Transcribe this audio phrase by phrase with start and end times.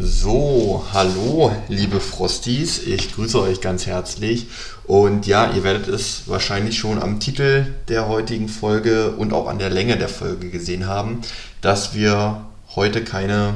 [0.00, 4.46] So, hallo, liebe Frosties, ich grüße euch ganz herzlich.
[4.84, 9.58] Und ja, ihr werdet es wahrscheinlich schon am Titel der heutigen Folge und auch an
[9.58, 11.22] der Länge der Folge gesehen haben,
[11.62, 12.42] dass wir
[12.76, 13.54] heute keine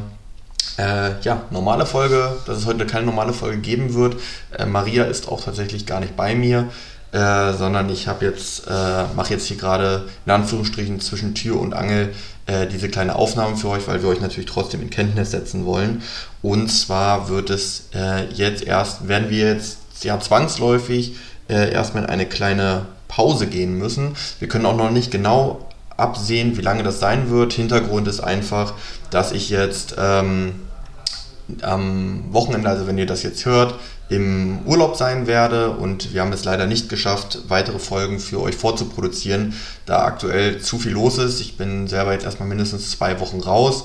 [0.78, 4.16] äh, ja, normale Folge, dass es heute keine normale Folge geben wird.
[4.50, 6.70] Äh, Maria ist auch tatsächlich gar nicht bei mir.
[7.12, 11.74] Äh, sondern ich habe jetzt, äh, mache jetzt hier gerade in Anführungsstrichen zwischen Tür und
[11.74, 12.14] Angel
[12.46, 16.02] äh, diese kleine Aufnahme für euch, weil wir euch natürlich trotzdem in Kenntnis setzen wollen.
[16.40, 21.16] Und zwar wird es äh, jetzt erst, werden wir jetzt ja zwangsläufig
[21.50, 24.16] äh, erstmal in eine kleine Pause gehen müssen.
[24.38, 27.52] Wir können auch noch nicht genau absehen, wie lange das sein wird.
[27.52, 28.72] Hintergrund ist einfach,
[29.10, 30.54] dass ich jetzt ähm,
[31.62, 36.32] am Wochenende, also wenn ihr das jetzt hört, im Urlaub sein werde und wir haben
[36.32, 39.54] es leider nicht geschafft, weitere Folgen für euch vorzuproduzieren,
[39.86, 41.40] da aktuell zu viel los ist.
[41.40, 43.84] Ich bin selber jetzt erstmal mindestens zwei Wochen raus.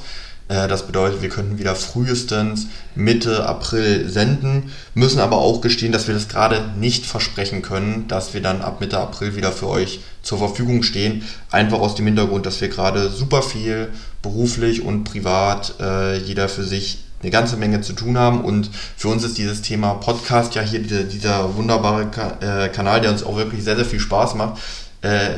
[0.49, 6.07] Äh, das bedeutet, wir könnten wieder frühestens Mitte April senden, müssen aber auch gestehen, dass
[6.07, 10.01] wir das gerade nicht versprechen können, dass wir dann ab Mitte April wieder für euch
[10.21, 11.23] zur Verfügung stehen.
[11.51, 13.89] Einfach aus dem Hintergrund, dass wir gerade super viel
[14.21, 18.41] beruflich und privat äh, jeder für sich eine ganze Menge zu tun haben.
[18.41, 22.07] Und für uns ist dieses Thema Podcast ja hier dieser, dieser wunderbare
[22.41, 24.59] äh, Kanal, der uns auch wirklich sehr, sehr viel Spaß macht.
[25.01, 25.29] Äh,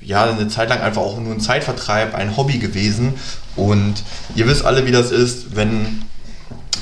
[0.00, 3.14] ja, eine Zeit lang einfach auch nur ein Zeitvertreib, ein Hobby gewesen.
[3.56, 3.94] Und
[4.34, 6.02] ihr wisst alle, wie das ist, wenn,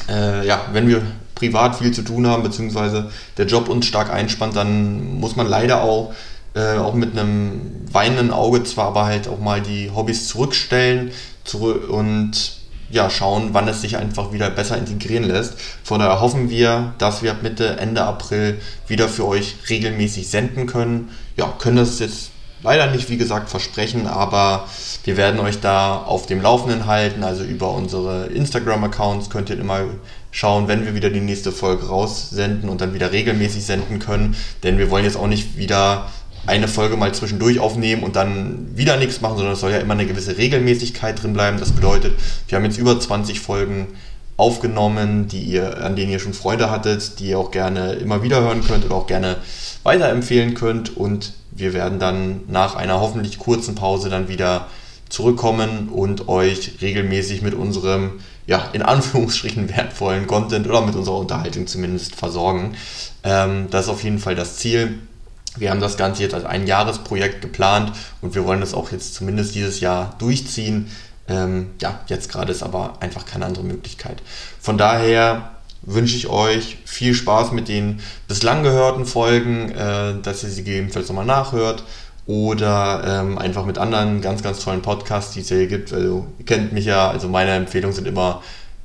[0.09, 1.03] äh, ja, wenn wir
[1.35, 5.83] privat viel zu tun haben, beziehungsweise der Job uns stark einspannt, dann muss man leider
[5.83, 6.13] auch,
[6.55, 7.61] äh, auch mit einem
[7.93, 11.13] weinenden Auge zwar aber halt auch mal die Hobbys zurückstellen
[11.45, 12.60] zurück und
[12.91, 15.55] ja, schauen, wann es sich einfach wieder besser integrieren lässt.
[15.85, 21.11] Von daher hoffen wir, dass wir Mitte, Ende April wieder für euch regelmäßig senden können.
[21.37, 22.31] Ja, können das jetzt
[22.63, 24.67] leider nicht, wie gesagt, versprechen, aber
[25.05, 27.23] wir werden euch da auf dem Laufenden halten.
[27.23, 29.83] Also über unsere Instagram-Accounts könnt ihr immer
[30.31, 34.37] schauen, wenn wir wieder die nächste Folge raussenden und dann wieder regelmäßig senden können.
[34.63, 36.09] Denn wir wollen jetzt auch nicht wieder
[36.47, 39.95] eine Folge mal zwischendurch aufnehmen und dann wieder nichts machen, sondern es soll ja immer
[39.95, 41.59] eine gewisse Regelmäßigkeit drin bleiben.
[41.59, 42.15] Das bedeutet,
[42.49, 43.89] wir haben jetzt über 20 Folgen
[44.37, 48.41] aufgenommen, die ihr, an denen ihr schon Freude hattet, die ihr auch gerne immer wieder
[48.41, 49.37] hören könnt oder auch gerne
[49.83, 50.97] weiterempfehlen könnt.
[50.97, 54.67] Und wir werden dann nach einer hoffentlich kurzen Pause dann wieder
[55.11, 61.67] zurückkommen und euch regelmäßig mit unserem, ja, in Anführungsstrichen wertvollen Content oder mit unserer Unterhaltung
[61.67, 62.77] zumindest versorgen.
[63.25, 65.01] Ähm, das ist auf jeden Fall das Ziel.
[65.57, 69.15] Wir haben das Ganze jetzt als ein Jahresprojekt geplant und wir wollen das auch jetzt
[69.15, 70.91] zumindest dieses Jahr durchziehen.
[71.29, 74.23] Ähm, ja, jetzt gerade ist aber einfach keine andere Möglichkeit.
[74.61, 75.51] Von daher
[75.83, 81.09] wünsche ich euch viel Spaß mit den bislang gehörten Folgen, äh, dass ihr sie gegebenenfalls
[81.09, 81.85] nochmal nachhört
[82.27, 85.93] oder ähm, einfach mit anderen ganz, ganz tollen Podcasts, die es hier gibt.
[85.93, 88.43] Also, ihr kennt mich ja, also meine Empfehlungen sind immer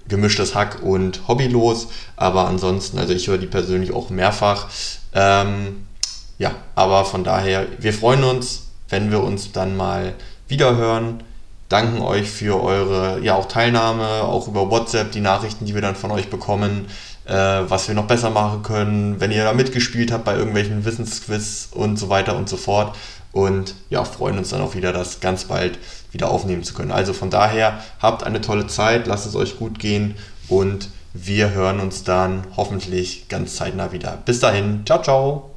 [0.08, 4.68] gemischtes Hack und hobbylos, aber ansonsten, also ich höre die persönlich auch mehrfach.
[5.14, 5.86] Ähm,
[6.38, 10.14] ja, aber von daher, wir freuen uns, wenn wir uns dann mal
[10.48, 11.24] wieder hören.
[11.70, 15.96] Danken euch für eure ja auch Teilnahme, auch über WhatsApp, die Nachrichten, die wir dann
[15.96, 16.88] von euch bekommen,
[17.26, 21.70] äh, was wir noch besser machen können, wenn ihr da mitgespielt habt bei irgendwelchen Wissensquiz
[21.72, 22.96] und so weiter und so fort.
[23.32, 25.80] Und ja, freuen uns dann auch wieder, das ganz bald
[26.12, 26.92] wieder aufnehmen zu können.
[26.92, 30.16] Also von daher, habt eine tolle Zeit, lasst es euch gut gehen
[30.48, 34.20] und wir hören uns dann hoffentlich ganz zeitnah wieder.
[34.26, 35.55] Bis dahin, ciao, ciao.